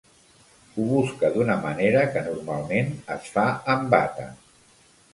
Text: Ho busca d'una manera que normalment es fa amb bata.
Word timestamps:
Ho 0.77 0.85
busca 0.91 1.31
d'una 1.35 1.59
manera 1.67 2.03
que 2.17 2.25
normalment 2.31 2.93
es 3.19 3.31
fa 3.39 3.47
amb 3.79 3.97
bata. 3.97 4.31